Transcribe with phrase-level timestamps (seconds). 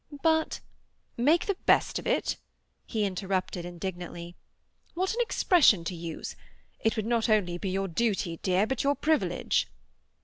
[0.23, 0.61] But——"
[1.15, 2.37] "Make the best of it!"
[2.87, 4.35] he interrupted indignantly.
[4.95, 6.35] "What an expression to use!
[6.79, 9.67] It would not only be your duty, dear, but your privilege!"